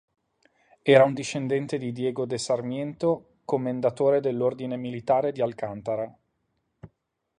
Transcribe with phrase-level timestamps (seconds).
[0.81, 6.11] Era un discendente di Diego de Sarmiento, commendatore dell'Ordine Militare di Alcántara.